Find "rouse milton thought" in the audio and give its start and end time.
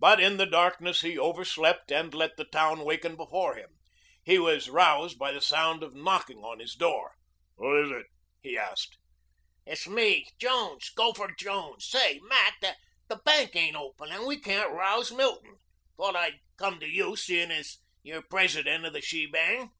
14.72-16.16